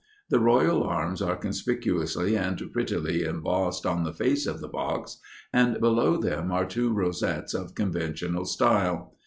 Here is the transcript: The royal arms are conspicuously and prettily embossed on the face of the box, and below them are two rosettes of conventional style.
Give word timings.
The 0.31 0.39
royal 0.39 0.81
arms 0.83 1.21
are 1.21 1.35
conspicuously 1.35 2.35
and 2.35 2.59
prettily 2.73 3.23
embossed 3.23 3.85
on 3.85 4.03
the 4.03 4.11
face 4.11 4.47
of 4.47 4.59
the 4.59 4.67
box, 4.67 5.19
and 5.53 5.79
below 5.79 6.17
them 6.17 6.51
are 6.51 6.65
two 6.65 6.91
rosettes 6.91 7.53
of 7.53 7.75
conventional 7.75 8.45
style. 8.45 9.13